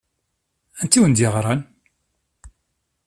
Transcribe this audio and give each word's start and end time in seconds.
Anta 0.81 0.97
i 0.97 0.99
wen-d-yeɣṛan? 1.01 1.61